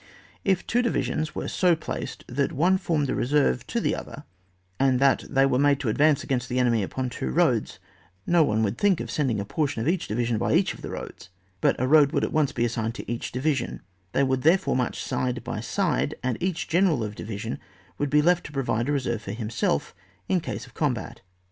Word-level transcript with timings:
If 0.43 0.65
two 0.65 0.81
divisions 0.81 1.35
were 1.35 1.47
so 1.47 1.75
placed 1.75 2.23
that 2.27 2.51
one 2.53 2.79
formed 2.79 3.05
the 3.05 3.13
reserve 3.13 3.67
to 3.67 3.79
the 3.79 3.95
other, 3.95 4.23
and 4.79 4.97
that 4.99 5.25
they 5.29 5.45
were 5.45 5.75
to 5.75 5.89
advance 5.89 6.23
against 6.23 6.49
the 6.49 6.57
enemy 6.57 6.81
upon 6.81 7.07
two 7.11 7.29
roads, 7.29 7.77
no 8.25 8.43
one 8.43 8.63
would 8.63 8.79
think 8.79 8.99
of 8.99 9.11
sending 9.11 9.39
a 9.39 9.45
portion 9.45 9.79
of 9.79 9.87
each 9.87 10.07
divi 10.07 10.25
sion 10.25 10.39
by 10.39 10.55
each 10.55 10.73
of 10.73 10.81
the 10.81 10.89
roads, 10.89 11.29
but 11.61 11.75
a 11.79 11.87
road 11.87 12.13
wotdd 12.13 12.23
at 12.23 12.33
once 12.33 12.51
be 12.51 12.65
assigned 12.65 12.95
to 12.95 13.07
each 13.11 13.31
divi 13.31 13.53
sion; 13.53 13.81
they 14.13 14.23
would 14.23 14.41
therefore 14.41 14.75
march 14.75 14.99
side 14.99 15.43
by 15.43 15.59
side, 15.59 16.15
and 16.23 16.35
each 16.41 16.67
general 16.67 17.03
of 17.03 17.13
division 17.13 17.59
would 17.99 18.09
be 18.09 18.23
left 18.23 18.43
to 18.47 18.51
provide 18.51 18.89
a 18.89 18.93
reserve 18.93 19.21
for 19.21 19.33
himself 19.33 19.93
in 20.27 20.39
case 20.39 20.65
of 20.65 20.71
a 20.71 20.73
combat. 20.73 21.21